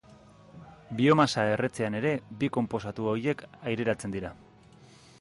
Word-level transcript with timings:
Biomasa 1.01 1.43
erretzean 1.57 1.99
ere, 2.01 2.15
bi 2.41 2.51
konposatu 2.57 3.09
horiek 3.13 3.47
aireratzen 3.61 4.19
dira. 4.21 4.35